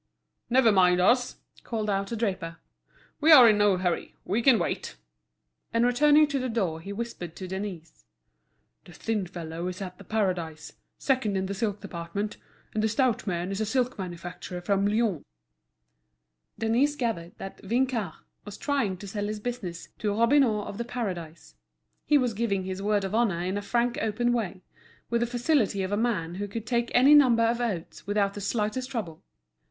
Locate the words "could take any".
26.47-27.13